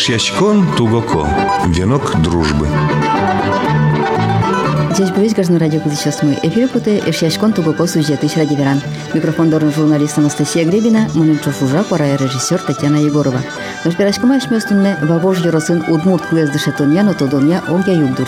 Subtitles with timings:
[0.00, 1.28] Эшьячкон Тугоко.
[1.66, 2.66] Венок дружбы.
[4.94, 5.82] Здесь будет каждый радио
[6.22, 6.38] мы.
[6.42, 8.80] Эфир путе Эшьячкон Тугоко сюжет из ради веран.
[9.12, 13.42] Микрофон дорн журналист Анастасия Гребина, мунинчо фужа, пора режиссер Татьяна Егорова.
[13.84, 18.26] Но спирачкама ашместунне вавож йоросын удмурт клез дышетоньяно тодонья Ольга Югдур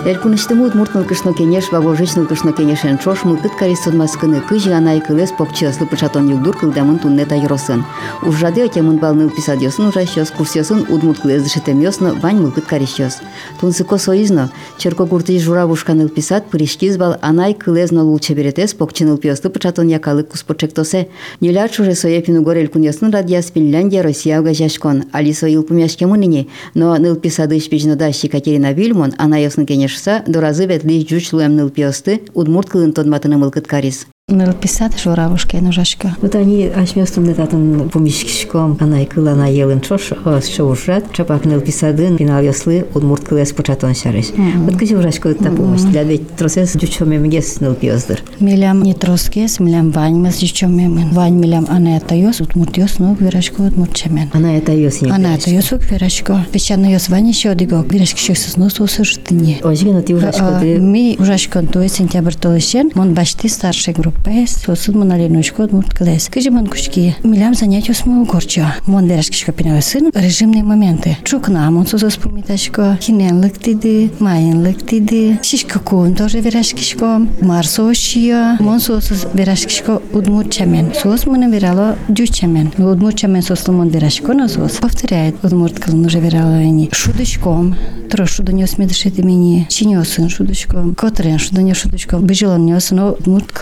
[0.00, 0.16] шарыш.
[0.16, 5.86] Элькунышты удмурт нылкышно кенеш, вавожич нылкышно кенешен чош, мылкыт карисон маскыны кыжи анай кылес попчыслы
[5.86, 7.84] пышатон югдур кылдамын тунне тайросын.
[8.22, 13.18] Ужады отемын балны писадьосын ужащос, курсьосын удмурт клез дышетемьосно вань мылкыт карищос.
[13.60, 19.50] Тунсыко соизно, черко курты жура вушканыл писат, пыришкиз бал анай кылезно лучше беретес, покчыныл пьосты
[19.50, 21.08] пышатон якалы куспочектосе.
[21.40, 25.04] Неляч уже соепину горель куньосын радиас Финляндия, Россия угажашкон.
[25.12, 31.70] Алисо илпумяшкемунине, но ныл писады шпижнодащи Катерина Вильмон, анайосын кенеш кайышса доразы вәтле жүч луэмныл
[31.74, 34.06] пиосты удмурт кылын тонматыны мылкыт карис.
[34.30, 36.14] Ныл писат журавушке нужашка.
[36.22, 40.12] Вот они ашмёстым да татын помишкишком, анай кыла на елын чош,
[40.54, 44.26] шоушрат, чапак ныл писадын, финал яслы, удмурт кылес початон шарыш.
[44.36, 48.22] Вот кыжи ужашка та помощь, для ведь тросес жучом мемгес ныл пиоздыр.
[48.38, 51.08] Милям не троскес, милям вань мес жучом мемен.
[51.10, 54.30] Вань милям ана это йос, удмурт йос, но вирашко удмурт чемен.
[54.32, 56.46] Она это ёс не Ана это йос ук вирашко.
[56.52, 59.58] Печано йос вань еще диго, вирашки шос нос усырштыне.
[59.64, 64.94] Ожгена ты ужашка ты Ми ужашкон то сентябрь толышен, мон башти старшая группа эс, сосуд
[64.94, 66.28] мон аленушко удмурт клес.
[66.28, 68.76] Кыжи мон кушки, милям занятия с моего горча.
[68.86, 71.16] Мон вирашки пинаю сын, режимные моменты.
[71.24, 79.26] Чукна, мон сосус помиташко, хинен лыктиды, майен лыктиды, шишка кун тоже вирашкишко, марсошия, мон сосус
[79.34, 80.92] вирашкишко удмурт чамен.
[80.94, 82.72] Сос мон вирало дючамен.
[82.78, 84.78] Удмурт чамен сослу мон вирашко на сос.
[84.80, 86.88] Повторяет удмурт клын уже вирало они.
[86.92, 87.76] Шудочком,
[88.10, 93.52] трош шудонес медышит имени, чинёсын шудочком, котрен шудоне шудочком, бежелон нёс, но удмурт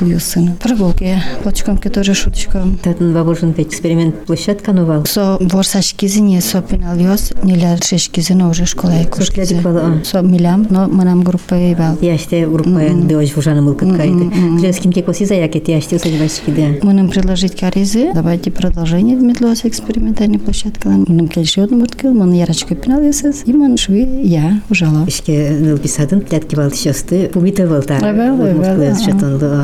[0.48, 2.78] можно прогулки, плачком, которые шуточком.
[2.82, 5.04] Татын бабушин ведь эксперимент площадка новал.
[5.06, 9.44] Со борсаш кизине со пенал вез, неля шеш кизине уже школа и кушки.
[10.04, 11.96] Со милям, но мы нам группа и бал.
[12.00, 14.32] Я считаю, группа белась уже на мылка ткает.
[14.60, 16.78] Женским текло си заякет, я считаю, садивайся киде.
[16.82, 20.88] Мы нам предложить каризы, давайте продолжение в дмитлос экспериментальной площадка.
[20.88, 25.04] Мы нам кельши одну мурткил, мы на ярочку пенал вез, и мы шви я ужала.
[25.06, 27.98] Ишке ныл писадын, тлятки бал шесты, пумита балта.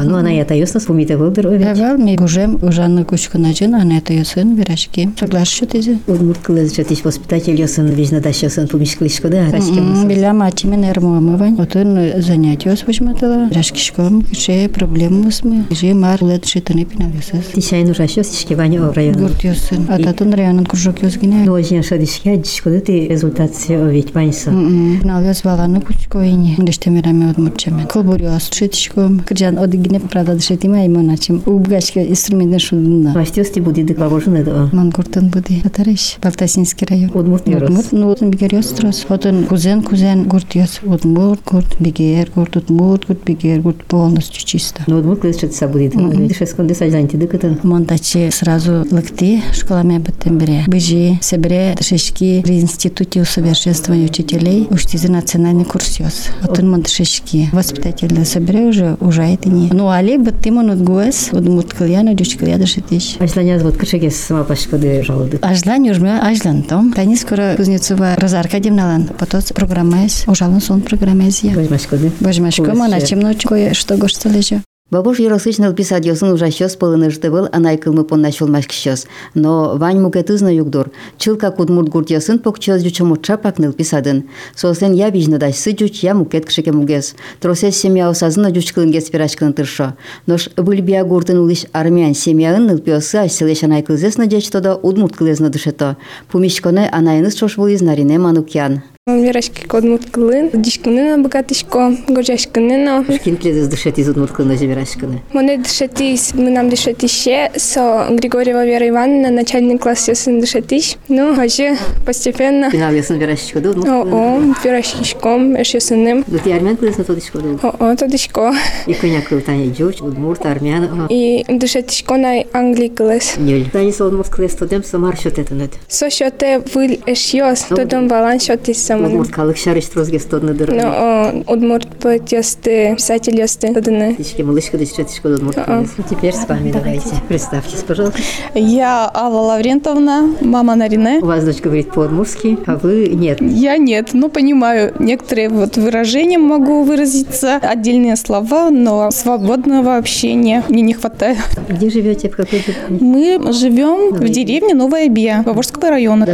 [0.04, 1.78] Ну, она я таюс, Исус умите вылдыр овет.
[1.78, 5.08] Эвал ми гужем ужанны кучкуначын анета юсын вирашки.
[5.16, 5.98] Соглаш что тизе?
[6.08, 10.08] Удмурткылыз жатыш воспитатель юсын вижна да юсын пумишкылышко да арашки мысын.
[10.08, 11.60] Биля мачи мен эрмуамывань.
[11.60, 13.50] Отын занятий ос вышматыла.
[13.52, 15.64] Рашкишком кише проблем мысмы.
[15.70, 17.52] Же мар лет шитыны пинал юсыз.
[17.54, 19.14] Тишайн ужаш юс тишки вани ов район.
[19.14, 19.86] Гурт юсын.
[19.88, 21.44] Ататын районын кружок юс гине.
[21.46, 24.50] Но ожин шадышки адишкоды ты результат овет ваньса.
[24.50, 26.56] Пинал юс на кучко вине.
[26.58, 27.86] Дештемирами удмуртчамен.
[27.86, 29.20] Кылбур юс шитышком.
[29.20, 31.42] Кыржан одыгине правда дыши дышетима имоначим.
[31.46, 33.12] Убгашка инструментен шудунна.
[33.14, 34.68] Вастёсти будет вавожын это.
[34.72, 35.60] Мангуртан буди.
[35.62, 36.16] Татариш.
[36.22, 37.10] Балтасинский район.
[37.14, 37.70] Удмурт Удмурт.
[37.70, 37.86] ёрос.
[37.92, 39.06] Ну, отын бигер ёстрос.
[39.08, 40.80] Отын кузен, кузен, гурт ёс.
[40.84, 44.82] Удмурт, гурт, бигер, гурт, удмурт, гурт, бигер, гурт полностью чисто.
[44.86, 45.94] Ну удмурт кылыз что-то будет.
[46.28, 47.60] Дышескон десажанти дыкытын.
[47.62, 50.64] Монтачи сразу лыкти школами бытым бере.
[50.66, 56.28] Быжи, себре, шишки в институте усовершенствования учителей уштизи национальный курс ёс.
[56.42, 57.48] Отын мон шишки.
[57.52, 59.68] Воспитательно собере уже ужает и не.
[59.72, 63.16] Ну, али быттым он удгуэс, удмурт кыльяна, дючка кыльяда шитиш.
[63.18, 65.38] Ажланя вот кышеге сама пашкоды жалды.
[65.42, 66.92] Ажлан южме ажлан том.
[66.92, 69.08] Тани скоро Кузнецова Розарка демналан.
[69.18, 70.28] Потом программа есть.
[70.28, 71.44] Ужалан сон программа есть.
[71.44, 72.12] Возьмашкоды.
[72.20, 74.62] Божмашко, мана чем ночь кое что гошта лежа.
[74.94, 79.08] Бабуш еросычнал а ужащос пылынышты по начал кылмыпонна чолмашкщос.
[79.34, 80.92] Но вань мукетызна югдур.
[81.18, 84.28] Чылка кудмурт гуртьосын покчос чапак пакныл писадын.
[84.54, 87.16] Сосен я вижнадач сыджуч я мукет кшеке мугес.
[87.40, 89.94] Тросес семья осазына жучкылынгес пирашкын тыршо.
[90.26, 95.96] Нош выльбия гуртын улыш армян семьяын а аш селеш анай кылзесна жечтодо удмурт кылезна дышето.
[96.30, 98.82] Пумишконе анайыныс шош был из нарине манукян.
[99.07, 103.05] Мирашки кодмут кылын, дишкынына богатышко, гожашкынына.
[103.23, 105.21] Ким клезес дышет из удмурт кылына жебирачкыны.
[105.33, 110.97] Моне дышатись, мы нам дышатище, со Григорьева Вера Ивановна, начальный класс ясын дышатись.
[111.07, 111.75] Ну, аже
[112.05, 112.69] постепенно.
[112.69, 114.51] Финал ёсын верачкоды удмурт О, кылына.
[114.51, 116.23] о, пирашкишком, эш ясыным.
[116.27, 117.57] Ну ты армян кылызна тодышкоды.
[117.63, 118.53] О, о, то дышко.
[118.85, 121.07] И коня кылтаня жуч, удмурт, армян.
[121.09, 123.37] И дышатишко на Англии кылыс.
[123.37, 123.69] Нюль.
[123.71, 125.71] Тани со удмурт кылез тодем со маршот это нет.
[125.87, 128.92] Со счете выль эш яс, то дом балан счетись со самый.
[128.96, 130.72] Удмурткалык шарыш трозгестодны дыр.
[130.72, 133.72] Ну, о, удмурт поэт ясты, писатель ясты.
[133.72, 134.14] Тадыны.
[134.14, 135.88] Тишки малышка дышка тишка удмурткалык.
[136.08, 137.14] Теперь с вами давайте.
[137.28, 138.18] Представьтесь, пожалуйста.
[138.54, 141.20] Я Алла Лаврентовна, мама Нарине.
[141.20, 143.40] У вас дочка говорит по-удмуртски, а вы нет.
[143.40, 150.82] Я нет, но понимаю некоторые вот выражения могу выразиться, отдельные слова, но свободного общения мне
[150.82, 151.38] не хватает.
[151.68, 152.28] Где живете?
[152.28, 152.98] В какой деревне?
[153.00, 156.26] Мы живем в деревне Новая Бия, Поволжского района.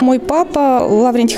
[0.00, 1.36] Мой папа Лаврентий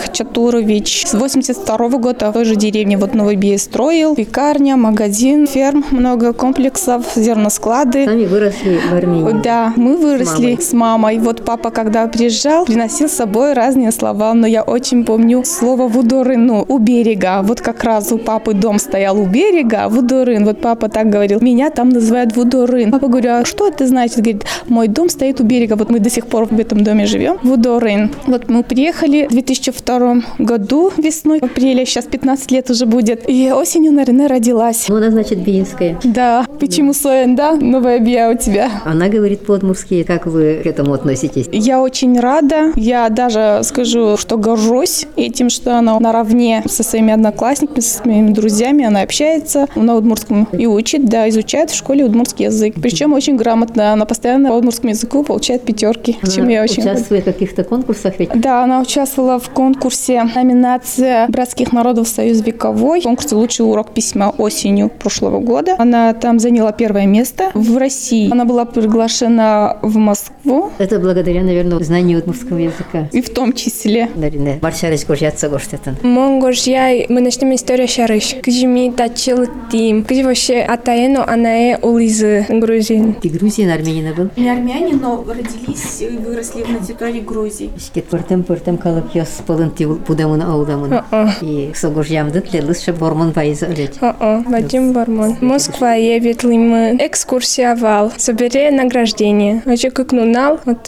[0.57, 4.15] Хачатурович с 82 года в той же деревне вот Новой Бии строил.
[4.15, 8.07] Пекарня, магазин, ферм, много комплексов, зерносклады.
[8.07, 9.43] Сами выросли в Армении.
[9.43, 10.63] Да, мы выросли мамой.
[10.63, 11.19] с мамой.
[11.19, 16.47] Вот папа, когда приезжал, приносил с собой разные слова, но я очень помню слово «вудорын»,
[16.47, 17.43] ну, у берега.
[17.43, 20.45] Вот как раз у папы дом стоял у берега, «вудорын».
[20.45, 22.91] Вот папа так говорил, меня там называют «вудорын».
[22.91, 24.19] Папа говорю, а что это значит?
[24.19, 27.39] Говорит, мой дом стоит у берега, вот мы до сих пор в этом доме живем,
[27.43, 28.11] «вудорын».
[28.27, 30.46] Вот мы приехали в 2002 году
[30.97, 34.87] весной, в апреле, сейчас 15 лет уже будет, и осенью, наверное, родилась.
[34.89, 35.99] Ну, она, значит, биинская.
[36.05, 37.53] Да, почему Соен, да?
[37.53, 38.71] Новая биа у тебя.
[38.85, 40.05] Она говорит по-удмуртски.
[40.05, 41.49] Как вы к этому относитесь?
[41.53, 42.73] Я очень рада.
[42.77, 48.85] Я даже скажу, что горжусь этим, что она наравне со своими одноклассниками, со своими друзьями,
[48.85, 52.75] она общается на удмуртском и учит, да, изучает в школе удмуртский язык.
[52.81, 53.93] Причем очень грамотно.
[53.93, 58.15] Она постоянно по удмуртскому языку получает пятерки, чем Она я очень участвует в каких-то конкурсах
[58.19, 58.31] ведь?
[58.35, 64.31] Да, она участвовала в конкурсе номинация братских народов Союз вековой, в конкурсе «Лучший урок письма
[64.37, 65.75] осенью прошлого года».
[65.79, 68.31] Она там заняла первое место в России.
[68.31, 73.09] Она была приглашена в Москву, Это благодаря, наверное, знанию удмуртского языка.
[73.13, 74.59] и в том числе Нарине.
[74.61, 75.97] Баршарыш горжатся гоштетін.
[76.03, 78.35] Монгош я, мы начнем историю шарыш.
[78.43, 80.03] Где ми тачил тим.
[80.03, 83.15] Где вообще атаено анае улизы Грузин.
[83.15, 84.31] Ты Грузин, Арменина был?
[84.37, 87.71] Не армяне, но родились и выросли на территории Грузии.
[88.47, 90.93] Пыртым калык яс пылын тивул пудамын аудамын.
[90.93, 91.29] О-о.
[91.41, 93.97] И согоржамды тлелыс бормон пайызы өлет.
[94.01, 95.37] О-о, Вадим Бармон.
[95.41, 96.97] Москва едет ли мы?
[97.01, 98.13] Экскурсия вал.
[98.17, 99.63] Собери награждение.
[99.65, 100.61] Вообще как нунал.
[100.65, 100.85] Вот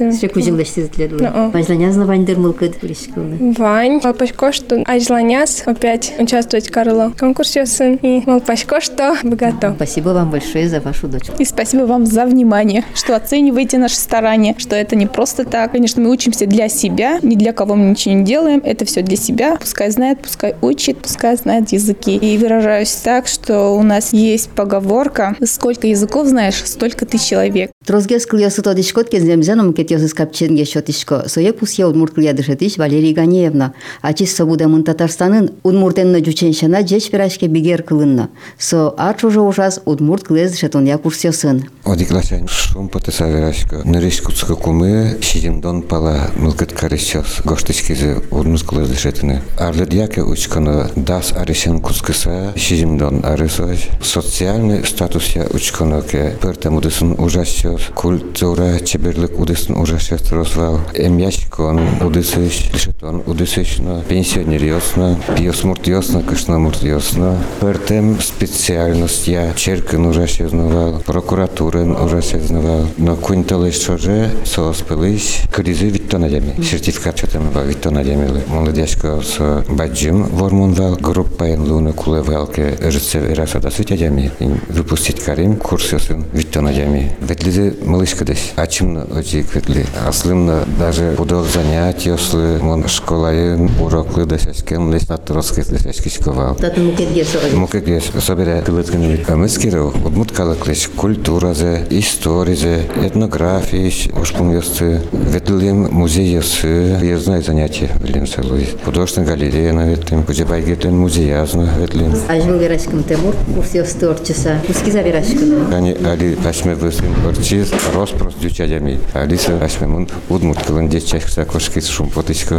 [0.88, 1.19] тлелы.
[1.20, 1.50] Ну-о.
[1.50, 3.55] Бажланязна ваньдыр мылкыд вришкылны.
[3.56, 4.00] Вань.
[4.02, 7.12] Малпашко, что Айзланяс опять участвовать Карло.
[7.19, 7.96] Конкурсе сын.
[7.96, 9.75] И Малпашко, что мы готовы.
[9.76, 11.34] Спасибо вам большое за вашу дочку.
[11.38, 15.73] И спасибо вам за внимание, что оцениваете наши старания, что это не просто так.
[15.73, 18.61] Конечно, мы учимся для себя, ни для кого мы ничего не делаем.
[18.64, 19.56] Это все для себя.
[19.56, 22.17] Пускай знает, пускай учит, пускай знает языки.
[22.17, 27.70] И выражаюсь так, что у нас есть поговорка «Сколько языков знаешь, столько ты человек».
[27.88, 31.25] Трозгес клиосуто дишкот кеземзен омкетиосыз капченге шотишко.
[31.26, 33.73] Сое пусье удмурт клиадышетиш Валерий Ганиевна.
[34.02, 38.29] Ачис собудамын Татарстанын удмуртенна жученшана жеч пирашке бигер кылынна.
[38.58, 41.64] Со арчужо ужас удмурт клиадышетон якурсиосын.
[41.87, 43.81] Одиклашен шум потесаверашко.
[43.87, 47.41] Ныриш куцка сидим шидимдон пала мылкыт карисчос.
[47.46, 49.41] Гоштышкезе удмурт клиадышетіне.
[49.56, 53.79] Арледяке учконо дас аришен сидим шидимдон арысой.
[54.02, 56.37] Социальный статус я учконоке.
[56.43, 57.92] Пыртамудысын ужас ужасчос.
[57.94, 60.80] Культура чеберлик удысын ужасчос розвал.
[60.94, 65.19] Эмяшкон удысыш дешетон удысыш на пенсионер ясно.
[65.38, 67.38] Биосмурт ясно, кышнамурт ясно.
[67.60, 71.02] Пыртем специальность я черкин ужасчос знавал.
[71.06, 72.86] Прокуратурен ужасчос знавал.
[72.96, 76.62] Но кунталыш чоже сооспылыш кризы виттонадеми.
[76.62, 78.42] Сертификат чатамы виттонадеми.
[78.48, 80.96] Молодежка с баджим вормонвал.
[80.96, 84.31] Группаен луна кулевалке рыцев эраса да сытядеми.
[84.69, 87.12] Выпустить карим курс ясын виттонадеми.
[87.20, 88.53] Ветлизе малышка десь.
[88.56, 89.87] Ачымны очик ветли.
[90.06, 92.59] Аслымны даже будал занятия сли.
[92.61, 96.56] Мон школайын уроклы десяшкен лес натроски десяшкишковал.
[96.56, 97.55] Татын мукетге соры.
[97.55, 107.41] Мукек собере кылыткын Мыскиро удмут калаклеш культуразе, историзе, этнография, ушпун ясы, ветлим музей ясы, въездное
[107.41, 108.69] занятие ветлим селуй.
[108.84, 112.15] Художественная галерея на ветлим, Кузебай гетлин музей язно ветлим.
[112.29, 114.60] Ажыл верашкым темур курсёс торчаса.
[114.67, 115.72] Кускиза верашкым.
[115.72, 117.15] Они али пашме высым
[117.58, 118.98] орчиз, роспрос дючадями.
[119.15, 122.10] Алиса пашме мун удмут кылын деччахса кошки шум.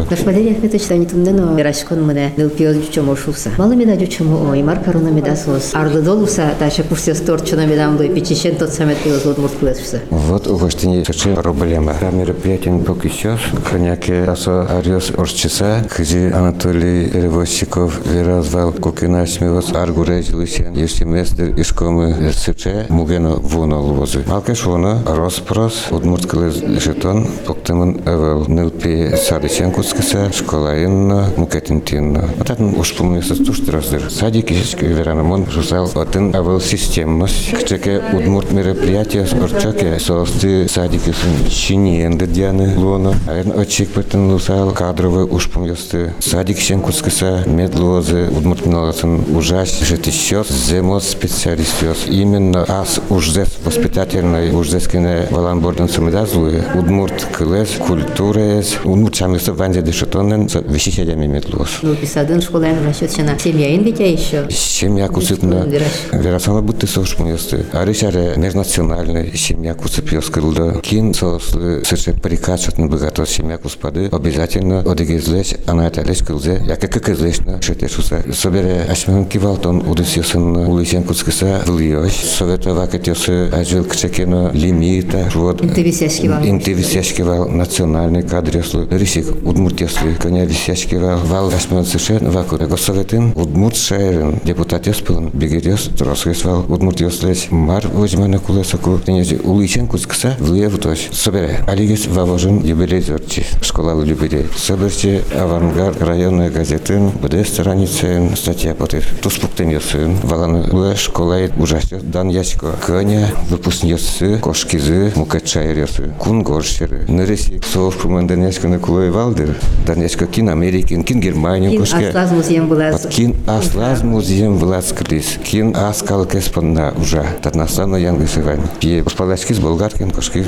[0.10, 3.50] Наш Валерий Ахметович тани тумнено верашкон мыне ныл пиоз жучомо шуса.
[3.58, 5.72] Малы меда жучомо ой, маркаруна медасос.
[5.74, 10.02] Арды долуса, таша курсёс торчуна медам дой пичишен тот самет пиоз удмурт кылышса.
[10.10, 11.96] Вот у вас не чечи проблема.
[12.02, 13.40] На мероприятии поки сейчас,
[13.70, 22.32] коняки асо ариос орчиса, кызи Анатолий Перевозчиков виразвал кукина смевос аргуреж лысен, если местер ишкомы
[22.34, 24.24] сыче, мугено вуно лвозы.
[24.28, 32.30] Малкеш вуно, роспрос, удмурткалыз жетон, поктемын эвел, нылпи садычен кускаса, школаинно, мукетинтинно.
[32.38, 34.10] Вот это уж помню состушты раздыр.
[34.10, 42.06] Садик ишечки веранамон, жусал, отын эвел системность, кчеке удмурт мероприятия, орчаке, соосты садики сын, щини
[42.06, 46.14] эндедьяны, луоно, Айн очик бытын лусал кадровый ушпум ёсты.
[46.20, 52.06] Садик сен кускаса медлозы удмурт миналасын ужас житищёс земос специалист ёс.
[52.08, 61.26] Именно ас ужзес воспитательной ужзескине валанбордын сымедазлы удмурт кылес культурес удмурт чамысы ванзе дешетонен висихедями
[61.26, 61.80] медлоз.
[61.82, 63.40] Ну, писадын школаен расчет шена.
[63.40, 64.48] Семьяин битя еще.
[64.52, 65.66] Семья кусытна.
[66.12, 67.66] Верасала будто сошпун ёсты.
[67.74, 70.80] Арышаре межнациональный семья кусып ёскырылды.
[70.82, 74.10] Кин сослы сырше прикачатны богато семья куспады.
[74.12, 76.62] Обязательно одегезлеш, она это леш кылзе.
[76.68, 78.24] Я как кызлеш на шетешуса.
[78.32, 82.14] Собере ашман кивалтон удыс ёсын улысен кускыса выльёш.
[82.14, 85.30] Совета вакет ёсы ажил кчекено лимита.
[85.34, 85.64] Вот.
[85.64, 86.44] Инты висяшкивал.
[86.44, 88.88] Инты висяшкивал национальный кадр ёслы.
[88.92, 90.16] Рисик удмурт ёслы.
[90.16, 91.20] Коня висяшкивал.
[91.26, 92.62] Вал ашман сышен вакут.
[92.62, 94.40] Госсоветин удмурт шайрын.
[94.44, 95.30] Депутат ёспылын.
[95.34, 96.66] Бегерёс тросгесвал.
[96.68, 97.48] Удмурт ёслеш.
[97.52, 99.00] Мар возьмана кулесаку.
[99.00, 101.00] Тенези улысен кускыса влиев тош.
[101.12, 101.64] Собере.
[101.68, 103.46] Алигес вавожын юбилей зорчи.
[103.62, 104.48] Школа юбилей.
[104.58, 109.06] Соберче авангард районной газетін буде страницен статья против.
[109.22, 110.16] Туспуктен ёсын.
[110.24, 112.76] Валаны уэ школа ужасно дан яско.
[112.86, 116.13] Коня выпускницы кошкизы мукачайр ёсы.
[116.19, 117.05] Кун горшеры.
[117.09, 119.57] Нырыси соов пуманден ясканы кулой валдыр.
[119.87, 122.09] Дан яско кин Америкин, кин Германия Кин кошке.
[122.09, 122.89] аслаз музеем была.
[122.89, 125.39] От кин аслаз музеем влас крис.
[125.45, 127.25] Кин аскал кеспанна уже.
[127.43, 128.61] Татнастана янгы сывань.
[128.81, 130.45] Пие поспалачки с болгаркин кошки.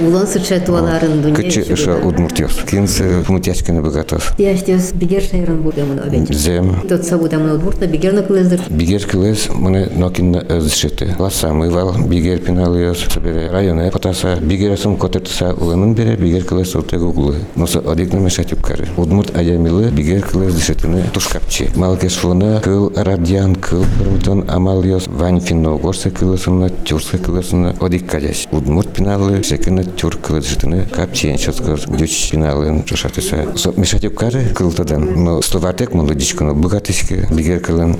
[0.00, 1.34] Улан сырча туаларын дуне.
[1.34, 2.60] Кычы ша удмуртёс.
[2.68, 4.32] Кин с пумутяшкины богатос.
[4.38, 6.34] Яштес бигер шайрын будемын обет.
[6.34, 6.82] Зем.
[6.88, 8.60] Тот сабудамын удмуртна бигер накылездыр.
[8.70, 11.14] Бигер кылес мыны нокин özшети.
[11.18, 12.40] Ласа мывал бигер
[13.35, 19.35] районе районы бигер бигересун котетса улымын бере бигер кылы сылты гуглы носы одикна мешатюккары удмут
[19.35, 25.77] аямилы бигер кылы дышетыны тушкапчи малкеш фуна кыл радиан кыл брутон амал йос вань финно
[25.77, 32.31] горсы кылысына тюрсы кылысына одик кадясь удмут пиналы шекына тюр кылы дышетыны капчиен чоткыр дюч
[32.31, 37.95] пиналын тушатыса со мешатюккары кылтыдан но словатек мунду дичкыны быгатышкы бигер кылын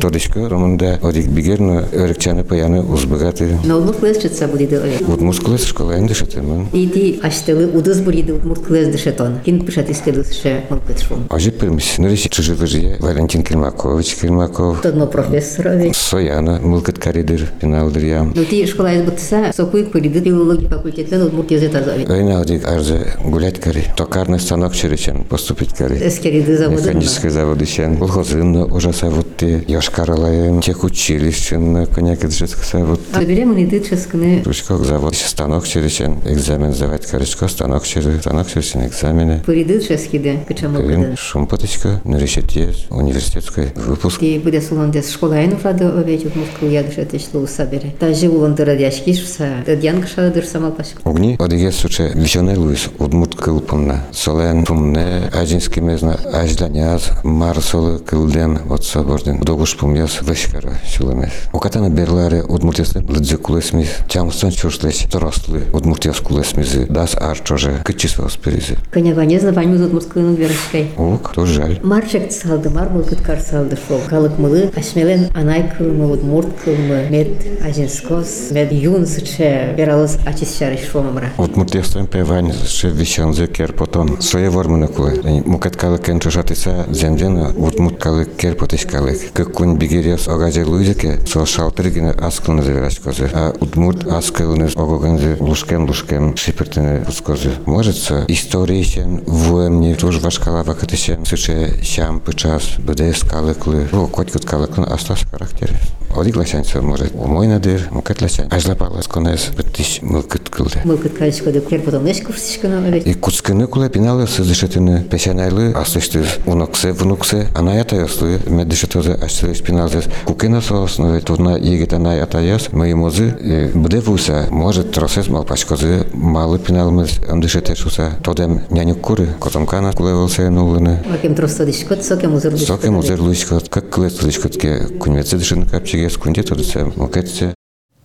[0.00, 5.08] Тодышкы ромында одик бигерно өрекчаны паяны узбыгаты Нолмук удмурт кылез чытса будиды обет.
[5.08, 6.68] Удмурт кылыс школаен дишетемын.
[6.72, 9.40] Ити аштылы удыз буриды удмурт кылез дышетон.
[9.44, 11.26] Кин пышат искедус ше мылкыт шум.
[11.30, 11.98] Ажи примис.
[11.98, 14.80] Нырыси чужи выжие Валентин Кирмакович Кирмаков.
[14.80, 15.96] Тодно профессор обет.
[15.96, 18.32] Сояна мылкыт каридыр пиналдыр ям.
[18.34, 22.08] Ну ти школа из бутса, сокуй буриды филология факультетен удмурт язык тазовет.
[22.08, 23.84] Öyle aldık arzu gulять кари.
[23.96, 24.96] Токарный станок через
[25.28, 25.96] поступить кари.
[25.96, 26.84] Эскериды заводын.
[26.86, 27.94] Механический завод еще.
[27.96, 29.62] Колхозын ужаса вот те.
[29.68, 30.60] Яшкаралаем.
[30.60, 31.86] Тех училищен.
[31.86, 33.00] Коняк это завод.
[33.20, 34.05] Берем и ты ческаны.
[34.45, 35.15] Ручкок завод.
[35.15, 37.47] Станок через экзамен завод каричко.
[37.47, 39.41] Станок через станок через экзамены.
[39.45, 40.43] Буриды ческиде.
[40.47, 41.17] Кычамы Кырын будын.
[41.17, 42.01] шумпаточка.
[42.03, 42.73] Нырышете.
[42.89, 44.19] Университетской выпуск.
[44.19, 47.93] Ти буде суландес школаен ужады обет удмурт кыл ядыш эти у сабере.
[47.99, 49.63] Тажи уландыра дяшкишса.
[49.65, 50.97] Дядян кышадыр самал пашк.
[51.03, 54.03] Огни одиге суче вишоне луис удмурт кыл пумна.
[54.11, 59.39] Солен пумне ажински мезна ажданяз марсолы кылден вот соборден.
[59.39, 61.31] Догуш пумяс вешкара шулемес.
[61.53, 63.89] Окатана берларе удмуртесле лыдзе кулесмис.
[64.08, 66.86] Чамстан чурслеш торослы удмуртес кулесмизы.
[66.86, 68.76] Дас арчоже кычисвел спиризи.
[68.90, 70.90] Коняга не знавань удмурт кылын верышкай.
[70.96, 71.80] Ок, то жаль.
[71.82, 74.00] Марчак салды, мар мылкыт кар салды шол.
[74.08, 77.28] Калык мылы, ашмелен анай кылмы, удмурт кылмы, мед
[77.64, 81.32] ажинскос, мед юн сыче, бералыз ачис шарыш шомамра.
[81.38, 84.20] Удмуртеслен певань ше вишонзе кер потон.
[84.20, 85.42] Своє вормыны кулы.
[85.44, 89.32] Мукет калык кен чушатыса земдена удмурт калык кер потеш калык.
[89.32, 93.30] Кыккун бигерес огаже луизеке со шалтыргине аскылны зевераш козы.
[93.32, 93.75] А удмурт
[94.09, 97.51] аскылны огоганзе лушкен лушкен шипертене пускозы.
[97.65, 103.87] Может со историичен вуемни туж вашкала вакатышен сыче щам пычас бде скалыклы.
[103.91, 105.75] О, котькут калыклы астас характере.
[106.15, 108.47] Одик лачанца может умой надыр, мукет лачан.
[108.51, 110.81] Ажлапалас конес бітіш мылкыт кылды.
[110.83, 113.07] Мылкыт качкады, кер потом неш курсишкана обет.
[113.07, 120.61] И куцкыны куле пиналы сызышетыны пешанайлы асышты уноксе внуксе анаята яслы меддышетозе аштылыш пиналзес кукена
[120.61, 128.99] сооснове турна егетанай атаяс моимозы бде вуса может тросес малпачкозы малы пиналмыз андышетешуса тодем нянюк
[129.01, 134.87] куры котомкана кулевылсе нулыны Макем тросто дишкот, сокем узыр Сокем узер лучкот, как кылет лучкотке
[134.99, 135.67] кунвеце дышын
[136.06, 137.54] капчигес кунде тодысе мукетсе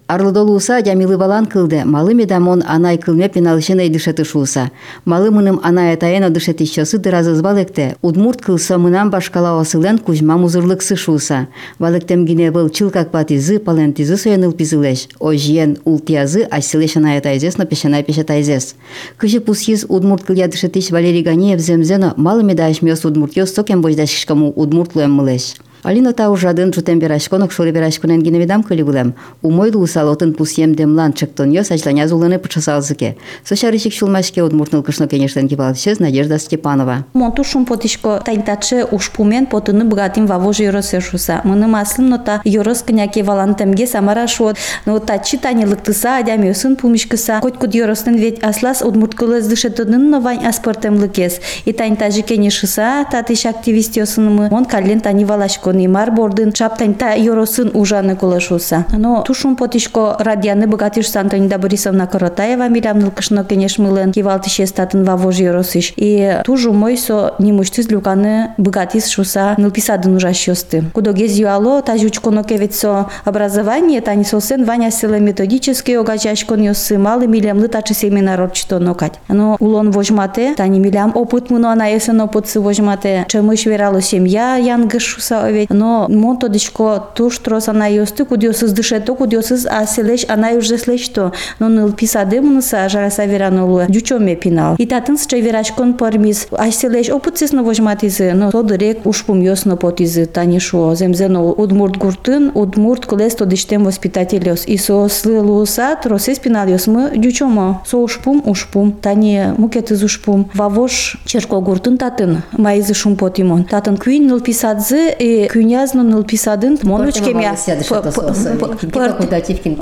[0.08, 1.86] Арлыдолуса Jamилы балан кылды.
[1.86, 4.70] Малы медамон анай кылме пеналышын дышеты шуса.
[5.06, 7.96] Малы мыным анай атаена дышети часы дыразыз балекте.
[8.02, 11.48] Удмурт кылса мынам башкала осылен кузьма музырлыксы шуса.
[11.80, 15.08] Балектем гине был чилкак патизы, палентизы соеныл пизылеш.
[15.20, 18.76] Ожиен ултиязы асилеш анай атайзес на пешанай пешатайзес.
[19.16, 24.52] Кыжы пусиз удмурт кылья дышетиш Валерий Ганиев земзено малы медаеш мёс удмурт ёс сокем бождашишкаму
[24.58, 25.54] удмурт луем мылеш.
[25.84, 29.16] Алина та ужадын чутем берашконок шоле берашконен гиневедам кылигулем.
[29.42, 33.18] Умойлу усалотын пусьем демлан чектон йос ажланя зулыны пычасалзыке.
[33.44, 37.06] Сошарышик шулмашке удмуртныл кышно кенештен кивалчез Надежда Степанова.
[37.14, 41.42] Монтушум потишко тайнтаче ушпумен потыны богатым вавожи юросешуса.
[41.44, 44.58] Мыны маслым нота юрос княки валантемге самара шот.
[44.86, 47.40] Но та читани лыктыса адям йосын пумишкыса.
[47.42, 51.40] Хоть куд юростын ведь аслас удмурткылыз дышетыдын новань аспортем лыкес.
[51.66, 54.50] И тайнтажи кенешыса татыш активист йосынымы.
[54.52, 58.86] Он кален тани валашко неймар бордын шап тайнта юросын ужаны кулашуса.
[58.98, 65.44] Но тушум потишко радианы богатыш Антонида Борисовна Коротаева милям нылкышно кенеш мылын кивалтыше статын вавожи
[65.44, 65.94] юросыш.
[65.96, 70.84] И тужу мой со не муштыз люканы богатис шуса нылписадын ужащосты.
[70.94, 77.94] Кудогез юало тажучконо кевецо образование тани сосен ваня сила методический огачашкон йосы малы милям лытачы
[77.94, 79.20] семинар орчто нокать.
[79.28, 83.26] Но улон вожмате тани милям опыт муно ана есен опыт сы вожмате.
[83.28, 85.71] Чемыш верало семья янгыш шуса овет.
[85.71, 91.33] Но монто дичко туш трос ана йосты кудиосыз дышето кудиосыз аселеш ана южеслеш то.
[91.59, 93.83] Но нылписады мунысы ажараса веранулу.
[93.89, 94.77] Дючоме пинал.
[94.79, 96.49] И татын сче верашкон пармиз.
[96.51, 98.33] Аселеш опыт сесно вожматизы.
[98.35, 100.95] Но то дырек ушпум йосно потизы тани шо.
[100.95, 104.65] Земзено удмурт гуртын удмурт кулес то диштем воспитателес.
[104.67, 107.83] И со слылуса тросес пинал йосмы дючомо.
[107.87, 108.93] Со ушпум ушпум.
[108.93, 110.51] Тани мукет из ушпум.
[110.55, 112.43] Вавош черко гуртын татын.
[112.53, 113.65] Майзы шум потимон.
[113.65, 116.80] Татын кюин нылписадзы и кюнязно нылписадын.
[116.84, 117.56] Монучкемя.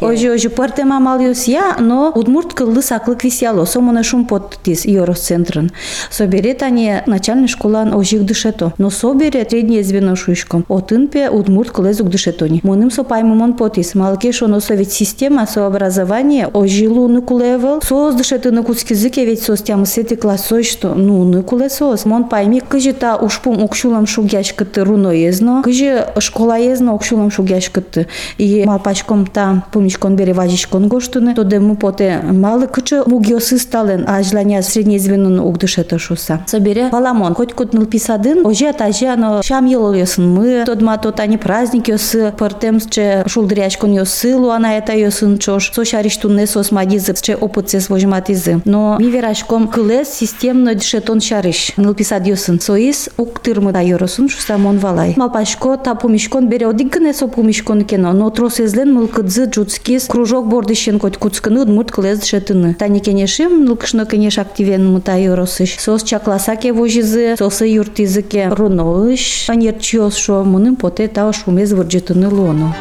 [0.02, 3.66] Ожи ожи пыртем амал йос я, но удмурт кылды саклык висяло.
[3.66, 5.72] Сомона шум поттис йорос центрын.
[6.10, 8.74] Собере тани начальный школан ожик дышето.
[8.80, 10.66] Но собере среднее звено шуйшком.
[10.68, 12.62] Отынпе удмурт кылезук дышетони.
[12.64, 13.94] Моным со паймумон потис.
[13.94, 17.82] Малке шоно совет система со образование ожилу нукулевел.
[17.84, 22.06] Соз дышеты на куцкизыке ведь сос тямы сети классой что ну нукуле сос.
[22.06, 25.59] Мон пайми кыжи та ушпум укшулам шугяш кыты руно езно.
[25.63, 28.07] Кыжи школа езно укшулам шугяш кыты.
[28.39, 31.35] И малпачком та помичкон бере важичкон гоштуны.
[31.35, 36.45] То дему поте малы кычы мугиосы стален ажланя среднее звено ук дышето шуса.
[36.47, 37.35] Собере паламон.
[37.35, 38.47] Хоть кутнул писадын.
[38.47, 40.65] Оже тажи ано шам елол йосын мы.
[40.67, 42.33] Тодма тот они праздник йосы.
[42.37, 45.73] Пыртем че шулдрячкон йосылу ана это йосын чош.
[45.73, 48.61] Со шариштунне сос мадизы че опыт сес вожматизы.
[48.65, 51.73] Но ми верашком кылес системно дышетон шариш.
[51.77, 52.61] Ныл писад йосын.
[52.61, 55.15] Соис ук тырмы да йоросын шуса мон валай.
[55.50, 61.92] ашко та помишкон периодикне со помишконкено, но тросезлен мылкыдзы джутскис кружок бордышен кот куцкыны дмурт
[61.92, 62.76] клез шетыны.
[62.76, 65.80] Тани кенешим лыкшно кенеш активен мутай росыш.
[65.80, 72.76] Сос чакласаке вожизы, сосы юртизыке руноыш, панерчиос шо муным поте тау шумез вырджетыны лоно.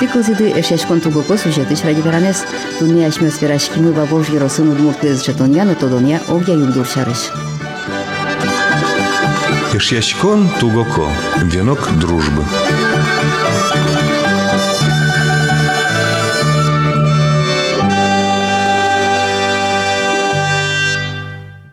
[0.00, 2.44] Ти козиди ешеш контуго посушетиш ради веранес,
[2.80, 7.30] дуния е шмес верашки мыва вожги росын удмурт клез жетонья, но тодонья обья югдуршарыш.
[9.76, 11.06] Кишьячкон Тугоко.
[11.42, 12.42] Венок дружбы.